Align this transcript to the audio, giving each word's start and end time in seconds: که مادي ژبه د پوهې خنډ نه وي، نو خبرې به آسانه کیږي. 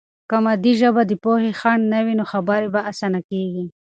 که 0.29 0.35
مادي 0.43 0.71
ژبه 0.81 1.01
د 1.07 1.11
پوهې 1.23 1.51
خنډ 1.59 1.83
نه 1.93 1.99
وي، 2.05 2.13
نو 2.19 2.25
خبرې 2.31 2.67
به 2.73 2.79
آسانه 2.91 3.19
کیږي. 3.29 3.65